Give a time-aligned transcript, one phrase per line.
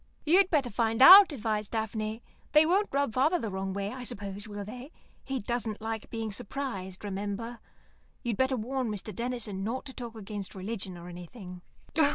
[0.25, 2.23] "You'd better find out," advised Daphne.
[2.53, 4.91] "They won't rub father the wrong way, I suppose, will they?
[5.23, 7.59] He doesn't like being surprised, remember.
[8.23, 9.13] You'd better warn Mr.
[9.15, 11.61] Denison not to talk against religion or anything."